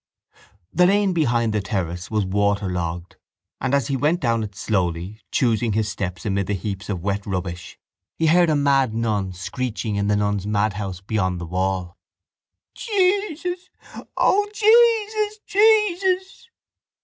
The 0.73 0.87
lane 0.87 1.13
behind 1.13 1.53
the 1.53 1.61
terrace 1.61 2.09
was 2.09 2.25
waterlogged 2.25 3.17
and 3.59 3.75
as 3.75 3.85
he 3.87 3.95
went 3.95 4.19
down 4.19 4.41
it 4.41 4.55
slowly, 4.55 5.19
choosing 5.31 5.73
his 5.73 5.89
steps 5.89 6.25
amid 6.25 6.49
heaps 6.49 6.89
of 6.89 7.03
wet 7.03 7.23
rubbish, 7.27 7.77
he 8.15 8.25
heard 8.25 8.49
a 8.49 8.55
mad 8.55 8.95
nun 8.95 9.31
screeching 9.31 9.97
in 9.97 10.07
the 10.07 10.15
nuns' 10.15 10.47
madhouse 10.47 11.01
beyond 11.01 11.39
the 11.39 11.45
wall. 11.45 11.99
—Jesus! 12.75 13.69
O 14.17 14.49
Jesus! 14.51 15.39
Jesus! 15.45 16.49